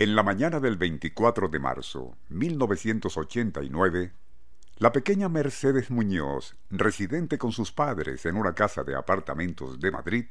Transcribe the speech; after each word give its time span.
En 0.00 0.16
la 0.16 0.22
mañana 0.22 0.60
del 0.60 0.78
24 0.78 1.48
de 1.48 1.58
marzo 1.58 2.16
1989, 2.30 4.14
la 4.78 4.92
pequeña 4.92 5.28
Mercedes 5.28 5.90
Muñoz, 5.90 6.56
residente 6.70 7.36
con 7.36 7.52
sus 7.52 7.70
padres 7.70 8.24
en 8.24 8.38
una 8.38 8.54
casa 8.54 8.82
de 8.82 8.96
apartamentos 8.96 9.78
de 9.78 9.90
Madrid, 9.90 10.24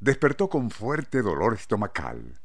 despertó 0.00 0.48
con 0.48 0.70
fuerte 0.70 1.20
dolor 1.20 1.52
estomacal. 1.52 2.40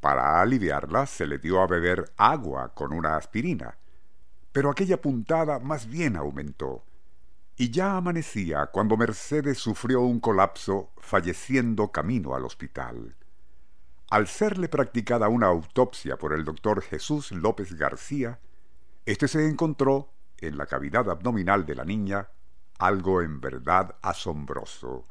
Para 0.00 0.42
aliviarla 0.42 1.06
se 1.06 1.28
le 1.28 1.38
dio 1.38 1.60
a 1.60 1.68
beber 1.68 2.10
agua 2.16 2.74
con 2.74 2.92
una 2.92 3.14
aspirina, 3.14 3.78
pero 4.50 4.70
aquella 4.70 5.00
puntada 5.00 5.60
más 5.60 5.86
bien 5.86 6.16
aumentó. 6.16 6.82
Y 7.56 7.70
ya 7.70 7.96
amanecía 7.96 8.66
cuando 8.66 8.96
Mercedes 8.96 9.58
sufrió 9.58 10.00
un 10.00 10.18
colapso, 10.18 10.90
falleciendo 10.96 11.92
camino 11.92 12.34
al 12.34 12.44
hospital. 12.46 13.14
Al 14.10 14.26
serle 14.26 14.68
practicada 14.68 15.28
una 15.28 15.48
autopsia 15.48 16.16
por 16.16 16.32
el 16.32 16.42
doctor 16.42 16.80
Jesús 16.80 17.30
López 17.30 17.74
García, 17.74 18.40
éste 19.04 19.28
se 19.28 19.46
encontró 19.46 20.14
en 20.38 20.56
la 20.56 20.64
cavidad 20.64 21.10
abdominal 21.10 21.66
de 21.66 21.74
la 21.74 21.84
niña 21.84 22.30
algo 22.78 23.20
en 23.20 23.38
verdad 23.38 23.96
asombroso. 24.00 25.06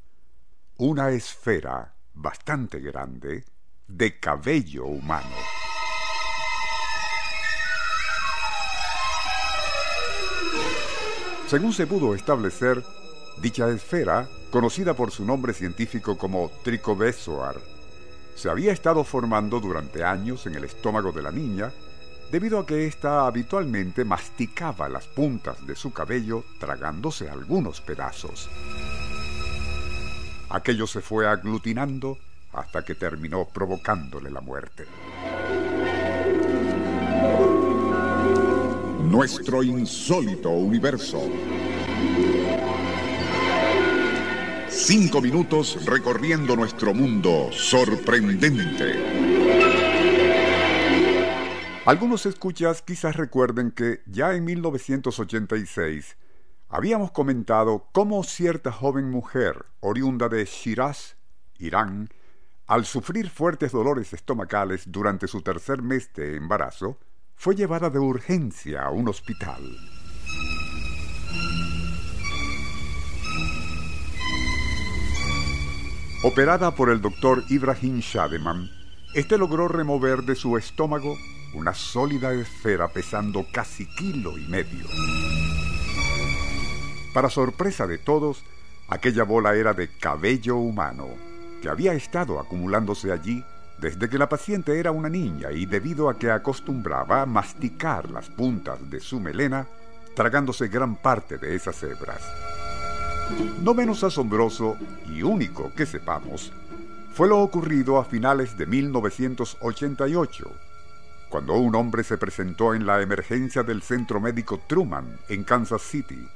Una 0.78 1.12
esfera 1.12 1.94
bastante 2.16 2.80
grande 2.80 3.46
de 3.88 4.20
cabello 4.20 4.86
humano. 4.86 5.36
Según 11.46 11.72
se 11.72 11.86
pudo 11.86 12.16
establecer, 12.16 12.84
dicha 13.44 13.70
esfera, 13.70 14.28
conocida 14.50 14.96
por 14.96 15.12
su 15.12 15.24
nombre 15.24 15.54
científico 15.54 16.18
como 16.18 16.50
Tricobezoar, 16.64 17.77
se 18.38 18.52
había 18.52 18.72
estado 18.72 19.04
formando 19.04 19.60
durante 19.60 20.04
años 20.04 20.46
en 20.46 20.54
el 20.54 20.64
estómago 20.64 21.12
de 21.12 21.24
la 21.24 21.32
niña 21.32 21.72
debido 22.32 22.60
a 22.60 22.68
que 22.68 22.86
ésta 22.86 23.26
habitualmente 23.26 24.06
masticaba 24.06 24.88
las 24.88 25.08
puntas 25.08 25.66
de 25.66 25.76
su 25.76 25.92
cabello 25.92 26.44
tragándose 26.60 27.32
algunos 27.32 27.82
pedazos. 27.82 28.48
Aquello 30.50 30.86
se 30.86 31.02
fue 31.02 31.28
aglutinando 31.28 32.20
hasta 32.54 32.86
que 32.86 32.94
terminó 32.94 33.46
provocándole 33.46 34.30
la 34.30 34.42
muerte. 34.42 34.86
Nuestro 39.02 39.64
insólito 39.64 40.52
universo. 40.52 41.24
Cinco 44.80 45.22
minutos 45.22 45.84
recorriendo 45.88 46.56
nuestro 46.56 46.94
mundo 46.94 47.50
sorprendente. 47.52 48.94
Algunos 51.84 52.28
escuchas 52.28 52.84
quizás 52.84 53.16
recuerden 53.16 53.72
que 53.72 54.02
ya 54.06 54.36
en 54.36 54.46
1986 54.46 56.16
habíamos 56.70 57.12
comentado 57.12 57.88
cómo 57.92 58.24
cierta 58.24 58.72
joven 58.72 59.10
mujer 59.10 59.66
oriunda 59.80 60.30
de 60.30 60.46
Shiraz, 60.46 61.18
Irán, 61.58 62.10
al 62.68 62.86
sufrir 62.86 63.32
fuertes 63.32 63.72
dolores 63.72 64.14
estomacales 64.14 64.84
durante 64.86 65.28
su 65.28 65.42
tercer 65.42 65.82
mes 65.82 66.14
de 66.14 66.36
embarazo, 66.36 67.00
fue 67.36 67.56
llevada 67.56 67.90
de 67.90 67.98
urgencia 67.98 68.84
a 68.84 68.92
un 68.92 69.10
hospital. 69.10 69.64
Operada 76.28 76.72
por 76.76 76.90
el 76.90 77.00
doctor 77.00 77.46
Ibrahim 77.48 78.00
Shademan, 78.00 78.70
este 79.14 79.38
logró 79.38 79.70
remover 79.70 80.24
de 80.24 80.36
su 80.36 80.58
estómago 80.58 81.16
una 81.54 81.74
sólida 81.74 82.34
esfera 82.34 82.90
pesando 82.90 83.46
casi 83.50 83.86
kilo 83.96 84.38
y 84.38 84.46
medio. 84.46 84.88
Para 87.14 87.30
sorpresa 87.30 87.88
de 87.88 87.98
todos, 87.98 88.44
aquella 88.90 89.24
bola 89.24 89.56
era 89.56 89.74
de 89.74 89.88
cabello 89.88 90.58
humano, 90.58 91.08
que 91.62 91.70
había 91.70 91.94
estado 91.94 92.42
acumulándose 92.42 93.14
allí 93.14 93.42
desde 93.80 94.10
que 94.10 94.18
la 94.18 94.28
paciente 94.28 94.82
era 94.82 94.92
una 94.92 95.08
niña 95.08 95.54
y 95.54 95.66
debido 95.66 96.10
a 96.10 96.20
que 96.20 96.30
acostumbraba 96.30 97.22
a 97.22 97.26
masticar 97.26 98.12
las 98.12 98.28
puntas 98.28 98.90
de 98.90 99.00
su 99.00 99.22
melena, 99.22 99.66
tragándose 100.14 100.68
gran 100.68 100.98
parte 100.98 101.38
de 101.38 101.56
esas 101.56 101.82
hebras. 101.84 102.22
No 103.62 103.74
menos 103.74 104.04
asombroso 104.04 104.78
y 105.08 105.24
único 105.24 105.72
que 105.76 105.86
sepamos, 105.86 106.54
fue 107.14 107.28
lo 107.28 107.40
ocurrido 107.40 107.98
a 107.98 108.06
finales 108.06 108.58
de 108.58 108.66
1988, 108.66 110.52
cuando 111.30 111.56
un 111.56 111.76
hombre 111.76 112.04
se 112.04 112.18
presentó 112.18 112.74
en 112.74 112.86
la 112.86 113.02
emergencia 113.02 113.64
del 113.64 113.82
centro 113.82 114.22
médico 114.22 114.62
Truman 114.68 115.18
en 115.28 115.44
Kansas 115.44 115.82
City, 115.82 116.28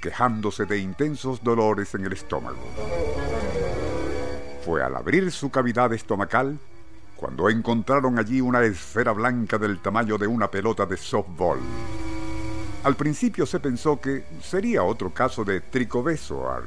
quejándose 0.00 0.64
de 0.64 0.78
intensos 0.78 1.44
dolores 1.44 1.94
en 1.94 2.06
el 2.06 2.14
estómago. 2.14 2.66
Fue 4.64 4.82
al 4.82 4.96
abrir 4.96 5.30
su 5.30 5.50
cavidad 5.50 5.92
estomacal 5.92 6.58
cuando 7.16 7.48
encontraron 7.48 8.18
allí 8.18 8.40
una 8.40 8.62
esfera 8.62 9.12
blanca 9.12 9.58
del 9.58 9.80
tamaño 9.80 10.18
de 10.18 10.26
una 10.26 10.50
pelota 10.50 10.86
de 10.86 10.96
softball. 10.96 11.60
Al 12.84 12.96
principio 12.96 13.46
se 13.46 13.60
pensó 13.60 14.00
que 14.00 14.24
sería 14.42 14.82
otro 14.82 15.14
caso 15.14 15.44
de 15.44 15.60
tricobezoar, 15.60 16.64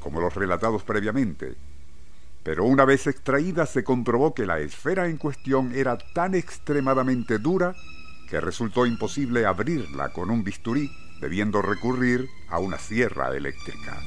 como 0.00 0.20
los 0.20 0.34
relatados 0.34 0.84
previamente, 0.84 1.54
pero 2.42 2.64
una 2.64 2.86
vez 2.86 3.06
extraída 3.06 3.66
se 3.66 3.84
comprobó 3.84 4.32
que 4.32 4.46
la 4.46 4.58
esfera 4.58 5.08
en 5.08 5.18
cuestión 5.18 5.72
era 5.74 5.98
tan 6.14 6.34
extremadamente 6.34 7.38
dura 7.38 7.74
que 8.30 8.40
resultó 8.40 8.86
imposible 8.86 9.44
abrirla 9.44 10.10
con 10.12 10.30
un 10.30 10.44
bisturí, 10.44 10.90
debiendo 11.20 11.60
recurrir 11.60 12.26
a 12.48 12.58
una 12.58 12.78
sierra 12.78 13.36
eléctrica. 13.36 14.00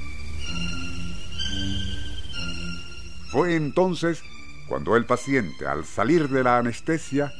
Fue 3.31 3.56
entonces 3.56 4.24
cuando 4.68 4.96
el 4.96 5.06
paciente, 5.06 5.68
al 5.68 5.85
salir 5.85 6.30
de 6.30 6.44
la 6.44 6.58
anestesia, 6.58 7.31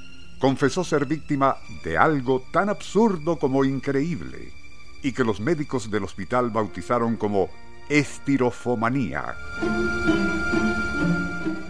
confesó 0.44 0.84
ser 0.84 1.06
víctima 1.06 1.56
de 1.86 1.98
algo 1.98 2.44
tan 2.52 2.68
absurdo 2.68 3.40
como 3.40 3.64
increíble, 3.64 4.52
y 5.02 5.14
que 5.14 5.24
los 5.24 5.40
médicos 5.40 5.90
del 5.90 6.04
hospital 6.04 6.50
bautizaron 6.50 7.16
como 7.16 7.50
estirofomanía 7.88 9.38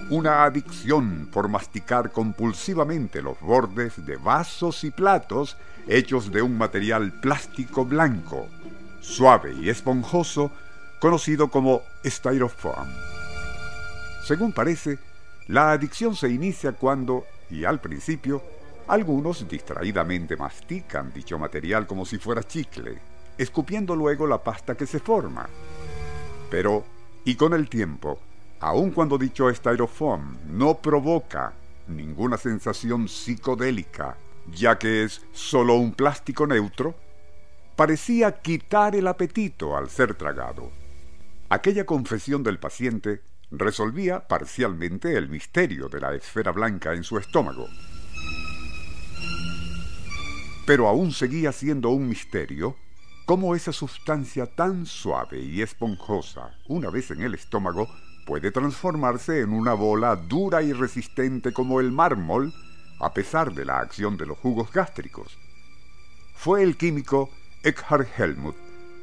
una 0.09 0.43
adicción 0.43 1.29
por 1.31 1.49
masticar 1.49 2.11
compulsivamente 2.11 3.21
los 3.21 3.39
bordes 3.41 4.03
de 4.07 4.17
vasos 4.17 4.83
y 4.83 4.89
platos 4.89 5.55
hechos 5.87 6.31
de 6.31 6.41
un 6.41 6.57
material 6.57 7.11
plástico 7.11 7.85
blanco, 7.85 8.47
suave 9.01 9.53
y 9.53 9.69
esponjoso, 9.69 10.49
conocido 10.99 11.49
como 11.49 11.83
styrofoam. 12.03 12.87
Según 14.25 14.51
parece, 14.51 14.97
la 15.47 15.71
adicción 15.71 16.15
se 16.15 16.29
inicia 16.29 16.71
cuando, 16.71 17.25
y 17.51 17.65
al 17.65 17.79
principio, 17.79 18.41
algunos 18.87 19.47
distraídamente 19.47 20.35
mastican 20.35 21.11
dicho 21.13 21.37
material 21.37 21.87
como 21.87 22.05
si 22.05 22.17
fuera 22.17 22.43
chicle, 22.43 22.99
escupiendo 23.37 23.95
luego 23.95 24.27
la 24.27 24.43
pasta 24.43 24.75
que 24.75 24.85
se 24.85 24.99
forma. 24.99 25.47
Pero, 26.49 26.83
y 27.25 27.35
con 27.35 27.53
el 27.53 27.69
tiempo, 27.69 28.19
aun 28.59 28.91
cuando 28.91 29.17
dicho 29.17 29.53
styrofoam 29.53 30.37
no 30.49 30.75
provoca 30.75 31.53
ninguna 31.87 32.37
sensación 32.37 33.07
psicodélica, 33.07 34.17
ya 34.51 34.77
que 34.77 35.03
es 35.03 35.21
solo 35.31 35.75
un 35.75 35.93
plástico 35.93 36.47
neutro, 36.47 36.95
parecía 37.75 38.41
quitar 38.41 38.95
el 38.95 39.07
apetito 39.07 39.75
al 39.75 39.89
ser 39.89 40.15
tragado. 40.15 40.69
Aquella 41.49 41.85
confesión 41.85 42.43
del 42.43 42.59
paciente 42.59 43.21
resolvía 43.51 44.27
parcialmente 44.27 45.15
el 45.15 45.29
misterio 45.29 45.89
de 45.89 45.99
la 45.99 46.13
esfera 46.15 46.51
blanca 46.51 46.93
en 46.93 47.03
su 47.03 47.17
estómago. 47.17 47.67
Pero 50.65 50.87
aún 50.87 51.11
seguía 51.11 51.51
siendo 51.51 51.89
un 51.89 52.07
misterio 52.07 52.75
cómo 53.25 53.55
esa 53.55 53.71
sustancia 53.71 54.45
tan 54.45 54.85
suave 54.85 55.39
y 55.39 55.61
esponjosa, 55.61 56.57
una 56.67 56.89
vez 56.89 57.11
en 57.11 57.21
el 57.21 57.33
estómago, 57.33 57.87
puede 58.25 58.51
transformarse 58.51 59.41
en 59.41 59.51
una 59.51 59.73
bola 59.73 60.15
dura 60.15 60.61
y 60.61 60.71
resistente 60.71 61.51
como 61.51 61.79
el 61.79 61.91
mármol 61.91 62.53
a 62.99 63.13
pesar 63.13 63.53
de 63.53 63.65
la 63.65 63.79
acción 63.79 64.15
de 64.17 64.25
los 64.25 64.37
jugos 64.37 64.71
gástricos. 64.71 65.37
Fue 66.35 66.63
el 66.63 66.77
químico 66.77 67.29
Eckhard 67.63 68.07
Helmut 68.17 68.55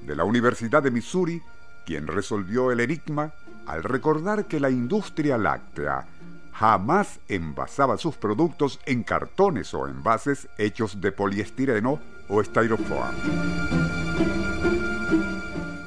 de 0.03 0.17
la 0.17 0.25
Universidad 0.25 0.83
de 0.83 0.91
Missouri 0.91 1.43
quien 1.85 2.07
resolvió 2.07 2.71
el 2.71 2.81
enigma 2.81 3.35
al 3.67 3.83
recordar 3.83 4.47
que 4.47 4.61
la 4.61 4.71
industria 4.71 5.37
láctea 5.37 6.07
jamás 6.53 7.21
envasaba 7.29 7.97
sus 7.97 8.17
productos 8.17 8.81
en 8.87 9.03
cartones 9.03 9.73
o 9.75 9.87
envases 9.87 10.49
hechos 10.59 11.01
de 11.01 11.13
poliestireno 11.13 12.01
o 12.29 12.43
styrofoam. 12.43 13.15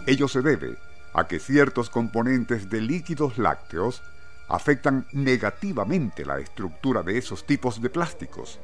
Ello 0.05 0.27
se 0.27 0.41
debe 0.41 0.77
a 1.13 1.27
que 1.27 1.39
ciertos 1.39 1.89
componentes 1.89 2.69
de 2.69 2.81
líquidos 2.81 3.37
lácteos 3.37 4.01
afectan 4.49 5.07
negativamente 5.13 6.25
la 6.25 6.39
estructura 6.39 7.03
de 7.03 7.17
esos 7.17 7.45
tipos 7.45 7.81
de 7.81 7.89
plásticos. 7.89 8.59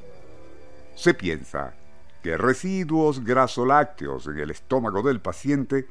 Se 0.96 1.14
piensa 1.14 1.74
que 2.22 2.38
residuos 2.38 3.24
grasolácteos 3.24 4.28
en 4.28 4.40
el 4.40 4.52
estómago 4.52 5.02
del 5.02 5.22
paciente 5.22 5.88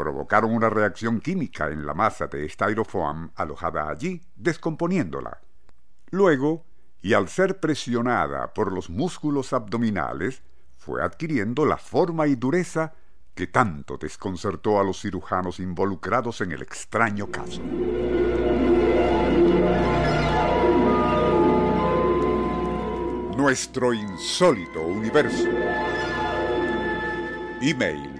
provocaron 0.00 0.54
una 0.54 0.70
reacción 0.70 1.20
química 1.20 1.68
en 1.68 1.84
la 1.84 1.92
masa 1.92 2.26
de 2.26 2.48
styrofoam 2.48 3.32
alojada 3.34 3.90
allí, 3.90 4.22
descomponiéndola. 4.34 5.42
Luego, 6.08 6.64
y 7.02 7.12
al 7.12 7.28
ser 7.28 7.60
presionada 7.60 8.54
por 8.54 8.72
los 8.72 8.88
músculos 8.88 9.52
abdominales, 9.52 10.42
fue 10.78 11.04
adquiriendo 11.04 11.66
la 11.66 11.76
forma 11.76 12.26
y 12.28 12.36
dureza 12.36 12.94
que 13.34 13.48
tanto 13.48 13.98
desconcertó 13.98 14.80
a 14.80 14.84
los 14.84 15.02
cirujanos 15.02 15.60
involucrados 15.60 16.40
en 16.40 16.52
el 16.52 16.62
extraño 16.62 17.30
caso. 17.30 17.60
Nuestro 23.36 23.92
insólito 23.92 24.80
universo. 24.80 25.48
Email 27.60 28.19